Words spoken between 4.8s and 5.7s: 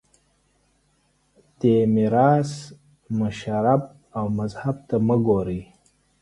ته مه ګورئ